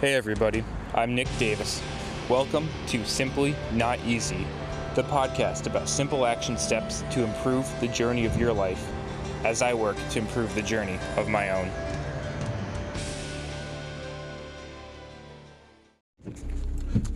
Hey 0.00 0.14
everybody, 0.14 0.62
I'm 0.94 1.16
Nick 1.16 1.26
Davis. 1.40 1.82
Welcome 2.28 2.68
to 2.86 3.04
Simply 3.04 3.56
Not 3.72 3.98
Easy, 4.06 4.46
the 4.94 5.02
podcast 5.02 5.66
about 5.66 5.88
simple 5.88 6.24
action 6.24 6.56
steps 6.56 7.02
to 7.10 7.24
improve 7.24 7.68
the 7.80 7.88
journey 7.88 8.24
of 8.24 8.38
your 8.38 8.52
life 8.52 8.92
as 9.44 9.60
I 9.60 9.74
work 9.74 9.96
to 10.10 10.20
improve 10.20 10.54
the 10.54 10.62
journey 10.62 11.00
of 11.16 11.28
my 11.28 11.50
own. 11.50 11.68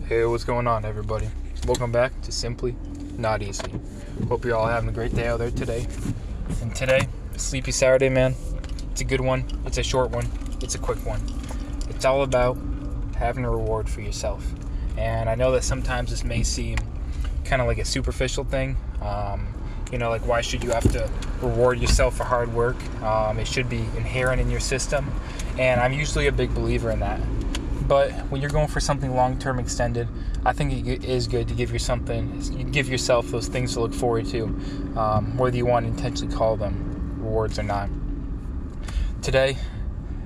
Hey, 0.09 0.25
what's 0.25 0.43
going 0.43 0.67
on, 0.67 0.83
everybody? 0.83 1.29
Welcome 1.65 1.93
back 1.93 2.19
to 2.23 2.33
Simply 2.33 2.75
Not 3.17 3.41
Easy. 3.41 3.79
Hope 4.27 4.43
you're 4.43 4.57
all 4.57 4.67
having 4.67 4.89
a 4.89 4.91
great 4.91 5.15
day 5.15 5.27
out 5.29 5.39
there 5.39 5.51
today. 5.51 5.87
And 6.61 6.75
today, 6.75 7.07
Sleepy 7.37 7.71
Saturday, 7.71 8.09
man. 8.09 8.35
It's 8.91 8.99
a 8.99 9.05
good 9.05 9.21
one, 9.21 9.45
it's 9.65 9.77
a 9.77 9.83
short 9.83 10.11
one, 10.11 10.27
it's 10.61 10.75
a 10.75 10.79
quick 10.79 10.99
one. 11.05 11.21
It's 11.89 12.03
all 12.03 12.23
about 12.23 12.57
having 13.23 13.45
a 13.45 13.49
reward 13.49 13.89
for 13.89 14.01
yourself. 14.01 14.45
And 14.97 15.29
I 15.29 15.35
know 15.35 15.51
that 15.51 15.63
sometimes 15.63 16.11
this 16.11 16.23
may 16.23 16.43
seem 16.43 16.77
kind 17.45 17.61
of 17.61 17.67
like 17.67 17.77
a 17.77 17.85
superficial 17.85 18.43
thing. 18.43 18.77
Um, 19.01 19.47
you 19.91 19.97
know, 19.97 20.09
like 20.09 20.25
why 20.27 20.41
should 20.41 20.63
you 20.63 20.71
have 20.71 20.89
to 20.91 21.09
reward 21.41 21.79
yourself 21.79 22.17
for 22.17 22.23
hard 22.23 22.53
work? 22.53 22.77
Um, 23.01 23.39
it 23.39 23.47
should 23.47 23.69
be 23.69 23.79
inherent 23.97 24.41
in 24.41 24.49
your 24.49 24.59
system. 24.59 25.11
And 25.57 25.79
I'm 25.79 25.93
usually 25.93 26.27
a 26.27 26.31
big 26.31 26.53
believer 26.53 26.89
in 26.91 26.99
that. 26.99 27.19
But 27.87 28.11
when 28.31 28.41
you're 28.41 28.49
going 28.49 28.69
for 28.69 28.79
something 28.79 29.13
long-term 29.13 29.59
extended, 29.59 30.07
I 30.45 30.53
think 30.53 30.87
it 30.87 31.03
is 31.03 31.27
good 31.27 31.47
to 31.49 31.53
give 31.53 31.71
you 31.71 31.79
something, 31.79 32.71
give 32.71 32.89
yourself 32.89 33.27
those 33.29 33.47
things 33.47 33.73
to 33.73 33.81
look 33.81 33.93
forward 33.93 34.25
to, 34.27 34.45
um, 34.95 35.37
whether 35.37 35.55
you 35.57 35.65
want 35.65 35.85
to 35.85 35.91
intentionally 35.91 36.33
call 36.33 36.55
them 36.55 37.19
rewards 37.19 37.59
or 37.59 37.63
not. 37.63 37.89
Today, 39.21 39.57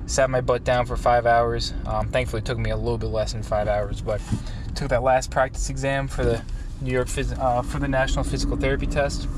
sat 0.08 0.30
my 0.30 0.40
butt 0.40 0.64
down 0.64 0.86
for 0.86 0.96
five 0.96 1.26
hours. 1.26 1.74
Um, 1.86 2.08
thankfully, 2.08 2.40
it 2.40 2.46
took 2.46 2.58
me 2.58 2.70
a 2.70 2.76
little 2.76 2.98
bit 2.98 3.08
less 3.08 3.32
than 3.32 3.42
five 3.42 3.68
hours, 3.68 4.00
but 4.00 4.20
took 4.74 4.88
that 4.88 5.02
last 5.02 5.30
practice 5.30 5.70
exam 5.70 6.08
for 6.08 6.24
the 6.24 6.42
New 6.80 6.92
York 6.92 7.08
Phys- 7.08 7.38
uh, 7.38 7.62
for 7.62 7.78
the 7.78 7.88
National 7.88 8.24
Physical 8.24 8.56
Therapy 8.56 8.86
Test. 8.86 9.28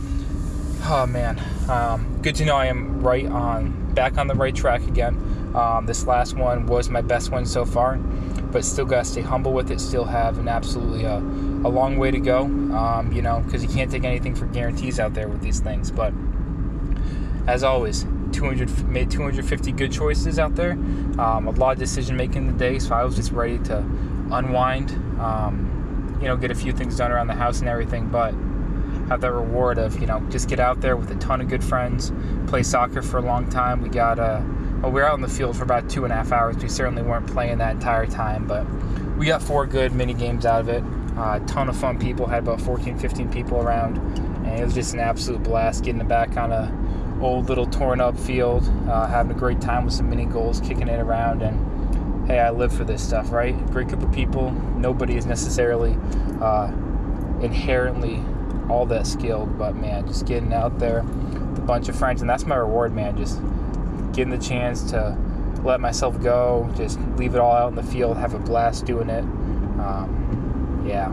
Oh 0.84 1.06
man, 1.06 1.42
um, 1.69 2.20
good 2.22 2.36
to 2.36 2.44
know 2.44 2.56
I 2.56 2.67
am 2.67 3.03
right 3.03 3.27
on 3.27 3.94
back 3.94 4.17
on 4.17 4.28
the 4.28 4.34
right 4.34 4.55
track 4.55 4.83
again. 4.83 5.53
Um, 5.55 5.86
this 5.86 6.06
last 6.06 6.36
one 6.36 6.67
was 6.67 6.89
my 6.89 7.00
best 7.00 7.31
one 7.31 7.44
so 7.44 7.64
far, 7.64 7.97
but 7.97 8.64
still 8.64 8.84
got 8.87 9.05
to 9.05 9.11
stay 9.11 9.20
humble 9.20 9.53
with 9.53 9.70
it. 9.70 9.81
Still 9.81 10.05
have 10.05 10.39
an 10.39 10.48
absolutely 10.48 11.05
uh, 11.05 11.19
a 11.19 11.69
long 11.69 11.98
way 11.98 12.11
to 12.11 12.20
go. 12.20 12.44
Um, 12.44 13.11
you 13.12 13.22
know, 13.22 13.42
because 13.44 13.62
you 13.62 13.69
can't 13.69 13.91
take 13.91 14.05
anything 14.05 14.34
for 14.34 14.47
guarantees 14.47 15.00
out 15.00 15.14
there 15.14 15.28
with 15.28 15.42
these 15.42 15.61
things. 15.61 15.91
But 15.91 16.12
as 17.51 17.65
always, 17.65 18.06
200 18.31 18.89
made 18.89 19.11
250 19.11 19.73
good 19.73 19.91
choices 19.91 20.39
out 20.39 20.55
there. 20.55 20.73
Um, 21.19 21.48
a 21.48 21.51
lot 21.51 21.73
of 21.73 21.79
decision 21.79 22.17
making 22.17 22.47
today, 22.47 22.79
so 22.79 22.95
I 22.95 23.03
was 23.03 23.17
just 23.17 23.33
ready 23.33 23.59
to 23.65 23.79
unwind. 24.31 24.93
Um, 25.20 26.17
you 26.21 26.28
know, 26.28 26.37
get 26.37 26.53
a 26.53 26.55
few 26.55 26.73
things 26.73 26.97
done 26.97 27.11
around 27.11 27.27
the 27.27 27.34
house 27.34 27.59
and 27.59 27.69
everything, 27.69 28.09
but 28.09 28.34
have 29.09 29.21
that 29.23 29.33
reward 29.33 29.78
of 29.78 30.01
you 30.01 30.06
know 30.06 30.21
just 30.31 30.48
get 30.48 30.61
out 30.61 30.81
there 30.81 30.97
with 30.97 31.11
a 31.11 31.17
ton 31.17 31.41
of 31.41 31.48
good 31.48 31.65
friends, 31.65 32.12
play 32.47 32.62
soccer 32.62 33.03
for 33.03 33.19
a 33.19 33.23
long 33.23 33.51
time. 33.51 33.83
We 33.83 33.89
got 33.89 34.21
uh, 34.21 34.41
well, 34.81 34.93
we 34.93 35.01
were 35.01 35.09
out 35.09 35.17
in 35.17 35.23
the 35.23 35.28
field 35.28 35.56
for 35.56 35.65
about 35.65 35.91
two 35.91 36.05
and 36.05 36.12
a 36.12 36.17
half 36.17 36.31
hours. 36.31 36.56
We 36.56 36.69
certainly 36.69 37.03
weren't 37.03 37.27
playing 37.27 37.59
that 37.59 37.75
entire 37.75 38.06
time, 38.06 38.47
but 38.47 38.65
we 39.17 39.27
got 39.27 39.43
four 39.43 39.67
good 39.67 39.93
mini 39.93 40.15
games 40.15 40.47
out 40.47 40.61
of 40.61 40.69
it. 40.69 40.84
Uh, 41.17 41.41
a 41.43 41.47
ton 41.48 41.69
of 41.69 41.77
fun 41.77 41.98
people. 41.98 42.27
Had 42.27 42.45
about 42.45 42.61
14, 42.61 42.97
15 42.97 43.33
people 43.33 43.59
around, 43.61 43.98
and 44.47 44.61
it 44.61 44.65
was 44.65 44.75
just 44.75 44.95
an 44.95 45.01
absolute 45.01 45.43
blast 45.43 45.83
getting 45.83 46.06
back 46.06 46.37
on 46.37 46.53
a 46.53 46.89
old 47.20 47.48
little 47.48 47.66
torn 47.66 48.00
up 48.00 48.18
field, 48.18 48.66
uh, 48.88 49.06
having 49.06 49.32
a 49.32 49.38
great 49.38 49.60
time 49.60 49.84
with 49.84 49.94
some 49.94 50.08
mini 50.08 50.24
goals, 50.24 50.60
kicking 50.60 50.88
it 50.88 51.00
around, 51.00 51.42
and 51.42 52.26
hey, 52.26 52.38
I 52.38 52.50
live 52.50 52.72
for 52.72 52.84
this 52.84 53.06
stuff, 53.06 53.30
right? 53.30 53.54
Great 53.70 53.88
group 53.88 54.02
of 54.02 54.12
people. 54.12 54.50
Nobody 54.76 55.16
is 55.16 55.26
necessarily 55.26 55.96
uh, 56.41 56.66
inherently 57.41 58.22
all 58.68 58.86
that 58.86 59.06
skilled, 59.06 59.58
but 59.58 59.76
man, 59.76 60.06
just 60.06 60.26
getting 60.26 60.52
out 60.52 60.78
there 60.78 61.02
with 61.02 61.59
a 61.59 61.62
bunch 61.62 61.88
of 61.88 61.97
friends, 61.97 62.20
and 62.20 62.30
that's 62.30 62.47
my 62.47 62.56
reward, 62.56 62.94
man. 62.94 63.16
Just 63.16 63.41
getting 64.12 64.30
the 64.30 64.38
chance 64.38 64.91
to 64.91 65.16
let 65.62 65.80
myself 65.80 66.20
go, 66.22 66.70
just 66.76 66.98
leave 67.16 67.34
it 67.34 67.41
all 67.41 67.53
out 67.53 67.69
in 67.69 67.75
the 67.75 67.82
field, 67.82 68.16
have 68.16 68.34
a 68.34 68.38
blast 68.38 68.86
doing 68.86 69.10
it. 69.10 69.25
Um, 69.80 70.84
yeah. 70.86 71.09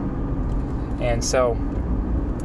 And 1.03 1.23
so, 1.23 1.57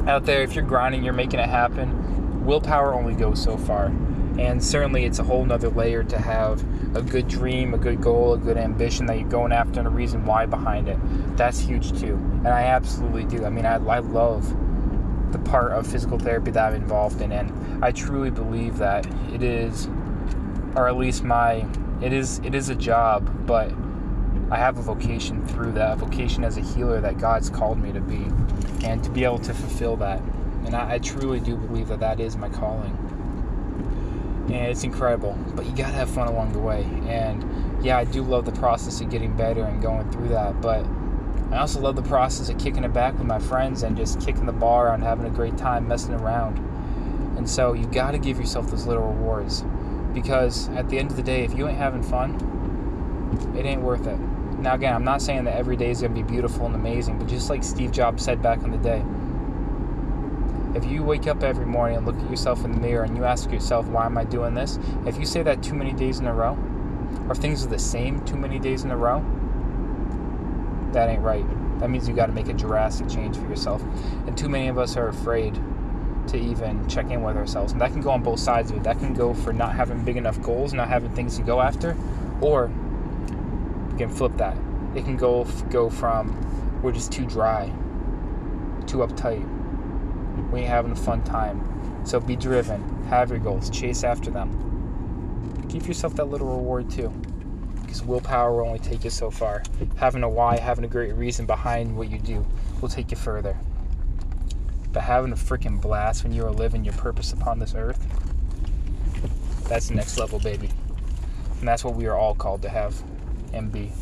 out 0.07 0.25
there, 0.25 0.43
if 0.43 0.55
you're 0.55 0.65
grinding, 0.65 1.05
you're 1.05 1.13
making 1.13 1.41
it 1.41 1.49
happen 1.49 2.03
willpower 2.43 2.95
only 2.95 3.15
goes 3.15 3.43
so 3.43 3.57
far. 3.57 3.93
And 4.39 4.65
certainly, 4.65 5.05
it's 5.05 5.19
a 5.19 5.23
whole 5.23 5.45
nother 5.45 5.69
layer 5.69 6.03
to 6.05 6.19
have 6.19 6.65
a 6.97 7.03
good 7.03 7.29
dream, 7.29 7.75
a 7.75 7.79
good 7.79 8.01
goal, 8.01 8.33
a 8.33 8.39
good 8.39 8.57
ambition 8.57 9.05
that 9.07 9.19
you're 9.19 9.29
going 9.29 9.53
after, 9.53 9.79
and 9.81 9.87
a 9.87 9.91
reason 9.91 10.25
why 10.25 10.47
behind 10.47 10.89
it. 10.89 10.99
That's 11.37 11.59
huge 11.61 11.99
too. 12.01 12.15
And 12.15 12.49
I 12.49 12.63
absolutely 12.63 13.25
do. 13.25 13.45
I 13.45 13.51
mean, 13.51 13.67
I, 13.67 13.75
I 13.75 13.99
love 13.99 14.57
the 15.33 15.39
part 15.39 15.73
of 15.73 15.87
physical 15.87 16.19
therapy 16.19 16.51
that 16.51 16.73
I'm 16.73 16.75
involved 16.75 17.21
in, 17.21 17.31
and 17.31 17.85
I 17.85 17.93
truly 17.93 18.31
believe 18.31 18.79
that 18.79 19.07
it 19.33 19.43
is, 19.43 19.89
or 20.77 20.89
at 20.89 20.97
least 20.97 21.25
my, 21.25 21.67
it 22.01 22.13
is, 22.13 22.39
it 22.45 22.55
is 22.55 22.71
a 22.71 22.75
job, 22.75 23.47
but 23.47 23.71
I 24.51 24.57
have 24.57 24.79
a 24.79 24.83
vocation 24.83 25.47
through 25.47 25.73
that, 25.73 25.93
a 25.93 25.97
vocation 25.97 26.43
as 26.43 26.57
a 26.57 26.61
healer 26.61 27.01
that 27.01 27.19
God's 27.19 27.51
called 27.51 27.79
me 27.79 27.93
to 27.93 28.01
be, 28.01 28.27
and 28.87 29.03
to 29.05 29.11
be 29.11 29.25
able 29.25 29.39
to 29.41 29.55
fulfill 29.55 29.97
that 29.97 30.21
and 30.65 30.75
I, 30.75 30.95
I 30.95 30.99
truly 30.99 31.41
do 31.41 31.57
believe 31.57 31.89
that 31.89 32.01
that 32.01 32.21
is 32.21 32.37
my 32.37 32.49
calling. 32.49 32.97
And 34.47 34.67
it's 34.67 34.85
incredible, 34.85 35.39
but 35.55 35.67
you 35.67 35.73
gotta 35.73 35.93
have 35.93 36.11
fun 36.11 36.29
along 36.29 36.53
the 36.53 36.59
way. 36.59 36.83
And 37.07 37.85
yeah, 37.85 37.99
I 37.99 38.05
do 38.05 38.23
love 38.23 38.45
the 38.45 38.53
process 38.53 39.01
of 39.01 39.11
getting 39.11 39.37
better 39.37 39.63
and 39.63 39.81
going 39.81 40.11
through 40.11 40.29
that, 40.29 40.61
but 40.61 40.85
I 41.53 41.59
also 41.59 41.81
love 41.81 41.97
the 41.97 42.03
process 42.03 42.49
of 42.49 42.59
kicking 42.59 42.83
it 42.83 42.93
back 42.93 43.19
with 43.19 43.27
my 43.27 43.39
friends 43.39 43.83
and 43.83 43.97
just 43.97 44.21
kicking 44.21 44.47
the 44.47 44.53
ball 44.53 44.81
around, 44.81 45.03
having 45.03 45.27
a 45.27 45.31
great 45.31 45.59
time, 45.59 45.87
messing 45.87 46.15
around. 46.15 46.59
And 47.37 47.49
so 47.49 47.73
you 47.75 47.87
got 47.87 48.13
to 48.13 48.19
give 48.19 48.39
yourself 48.39 48.71
those 48.71 48.87
little 48.87 49.07
rewards 49.07 49.63
because 50.15 50.69
at 50.71 50.89
the 50.89 50.99
end 50.99 51.11
of 51.11 51.17
the 51.17 51.23
day, 51.23 51.45
if 51.45 51.55
you 51.55 51.69
ain't 51.69 51.77
having 51.77 52.03
fun, 52.03 53.55
it 53.57 53.67
ain't 53.67 53.83
worth 53.83 54.07
it. 54.07 54.19
Now, 54.59 54.75
again, 54.75 54.95
I'm 54.95 55.05
not 55.05 55.21
saying 55.21 55.45
that 55.45 55.57
every 55.57 55.77
day 55.77 55.91
is 55.91 56.01
going 56.01 56.15
to 56.15 56.23
be 56.23 56.27
beautiful 56.27 56.67
and 56.67 56.75
amazing, 56.75 57.19
but 57.19 57.27
just 57.27 57.51
like 57.51 57.65
Steve 57.65 57.91
Jobs 57.91 58.25
said 58.25 58.41
back 58.41 58.63
in 58.63 58.71
the 58.71 58.79
day, 58.79 59.05
if 60.75 60.85
you 60.85 61.03
wake 61.03 61.27
up 61.27 61.43
every 61.43 61.67
morning 61.67 61.99
and 61.99 62.07
look 62.07 62.17
at 62.17 62.31
yourself 62.31 62.65
in 62.65 62.73
the 62.73 62.81
mirror 62.81 63.05
and 63.05 63.17
you 63.17 63.25
ask 63.25 63.51
yourself, 63.51 63.87
why 63.87 64.07
am 64.07 64.17
I 64.17 64.25
doing 64.25 64.55
this? 64.55 64.79
If 65.07 65.19
you 65.19 65.27
say 65.27 65.43
that 65.43 65.63
too 65.63 65.75
many 65.75 65.93
days 65.93 66.19
in 66.19 66.27
a 66.27 66.35
row, 66.35 66.57
or 67.29 67.35
things 67.35 67.65
are 67.65 67.69
the 67.69 67.79
same 67.79 68.25
too 68.25 68.37
many 68.37 68.59
days 68.59 68.85
in 68.85 68.91
a 68.91 68.97
row, 68.97 69.25
that 70.93 71.09
ain't 71.09 71.23
right. 71.23 71.45
That 71.81 71.91
means 71.91 72.09
you 72.09 72.15
got 72.15 72.27
to 72.27 72.33
make 72.33 72.49
a 72.49 72.53
drastic 72.53 73.09
change 73.09 73.37
for 73.37 73.47
yourself. 73.49 73.83
And 74.27 74.37
too 74.37 74.49
many 74.49 74.69
of 74.69 74.79
us 74.79 74.97
are 74.97 75.09
afraid 75.09 75.59
to 76.29 76.37
even 76.39 76.89
check 76.89 77.11
in 77.11 77.23
with 77.23 77.37
ourselves. 77.37 77.73
And 77.73 77.81
that 77.81 77.91
can 77.93 78.01
go 78.01 78.11
on 78.11 78.23
both 78.23 78.39
sides 78.39 78.71
of 78.71 78.77
it. 78.77 78.83
That 78.85 78.99
can 78.99 79.13
go 79.15 79.35
for 79.35 79.53
not 79.53 79.75
having 79.75 80.05
big 80.05 80.17
enough 80.17 80.41
goals, 80.43 80.73
not 80.73 80.89
having 80.89 81.11
things 81.11 81.37
to 81.37 81.43
go 81.43 81.61
after, 81.61 81.97
or 82.41 82.71
you 83.91 83.97
can 83.99 84.09
flip 84.09 84.37
that. 84.37 84.57
It 84.95 85.05
can 85.05 85.17
go 85.17 85.45
go 85.71 85.91
from 85.91 86.39
we're 86.83 86.93
just 86.93 87.13
too 87.13 87.27
dry, 87.27 87.67
too 88.87 88.99
uptight, 88.99 89.47
we 90.51 90.61
ain't 90.61 90.69
having 90.69 90.93
a 90.93 90.97
fun 90.97 91.23
time. 91.25 92.03
So 92.05 92.21
be 92.21 92.37
driven, 92.37 92.83
have 93.07 93.31
your 93.31 93.39
goals, 93.39 93.71
chase 93.71 94.05
after 94.05 94.31
them. 94.31 95.67
Give 95.69 95.87
yourself 95.87 96.15
that 96.17 96.25
little 96.25 96.49
reward 96.49 96.91
too. 96.91 97.09
Because 97.81 98.03
willpower 98.03 98.53
will 98.53 98.67
only 98.67 98.79
take 98.79 99.05
you 99.05 99.11
so 99.11 99.31
far. 99.31 99.63
Having 99.97 100.23
a 100.23 100.29
why, 100.29 100.59
having 100.59 100.85
a 100.85 100.89
great 100.89 101.15
reason 101.15 101.47
behind 101.47 101.97
what 101.97 102.11
you 102.11 102.19
do 102.19 102.45
will 102.81 102.89
take 102.89 103.11
you 103.11 103.17
further. 103.17 103.57
But 104.93 105.03
having 105.03 105.33
a 105.33 105.37
freaking 105.37 105.81
blast 105.81 106.25
when 106.25 106.33
you 106.33 106.45
are 106.45 106.51
living 106.51 106.85
your 106.85 106.95
purpose 106.95 107.33
upon 107.33 107.59
this 107.59 107.75
earth, 107.75 108.01
that's 109.69 109.89
the 109.89 109.95
next 109.95 110.19
level, 110.19 110.39
baby. 110.39 110.69
And 111.61 111.69
that's 111.69 111.85
what 111.85 111.95
we 111.95 112.07
are 112.07 112.17
all 112.17 112.35
called 112.35 112.63
to 112.63 112.69
have 112.69 113.03
and 113.53 113.71
be. 113.71 113.93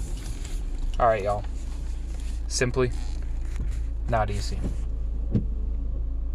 Alright, 0.98 1.22
y'all. 1.22 1.44
Simply 2.48 2.90
not 4.08 4.30
easy. 4.30 4.58